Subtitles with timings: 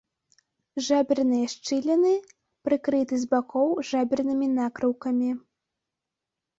[0.87, 2.15] Жаберныя шчыліны
[2.69, 5.31] прыкрыты з бакоў жабернымі накрыўкамі.